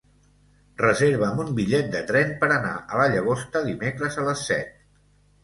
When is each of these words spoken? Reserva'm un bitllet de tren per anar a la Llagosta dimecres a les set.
Reserva'm 0.81 1.41
un 1.43 1.51
bitllet 1.59 1.91
de 1.97 2.01
tren 2.13 2.33
per 2.41 2.49
anar 2.57 2.73
a 2.79 2.99
la 3.03 3.07
Llagosta 3.13 3.63
dimecres 3.69 4.19
a 4.19 4.27
les 4.31 4.43
set. 4.51 4.75